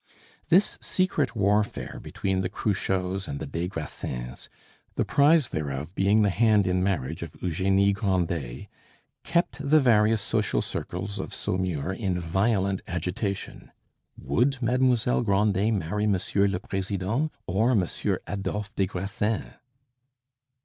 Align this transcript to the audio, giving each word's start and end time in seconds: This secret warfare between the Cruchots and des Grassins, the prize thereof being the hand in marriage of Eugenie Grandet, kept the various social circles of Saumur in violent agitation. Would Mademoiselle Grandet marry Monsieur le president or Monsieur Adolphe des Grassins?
This 0.49 0.79
secret 0.81 1.35
warfare 1.35 1.99
between 2.01 2.41
the 2.41 2.49
Cruchots 2.49 3.27
and 3.27 3.37
des 3.37 3.67
Grassins, 3.67 4.49
the 4.95 5.05
prize 5.05 5.49
thereof 5.49 5.93
being 5.93 6.23
the 6.23 6.31
hand 6.31 6.65
in 6.65 6.81
marriage 6.83 7.21
of 7.21 7.35
Eugenie 7.39 7.93
Grandet, 7.93 8.65
kept 9.23 9.59
the 9.61 9.79
various 9.79 10.19
social 10.19 10.59
circles 10.63 11.19
of 11.19 11.35
Saumur 11.35 11.93
in 11.93 12.19
violent 12.19 12.81
agitation. 12.87 13.69
Would 14.17 14.59
Mademoiselle 14.59 15.21
Grandet 15.21 15.71
marry 15.71 16.07
Monsieur 16.07 16.47
le 16.47 16.59
president 16.59 17.31
or 17.45 17.75
Monsieur 17.75 18.21
Adolphe 18.25 18.75
des 18.75 18.87
Grassins? 18.87 19.53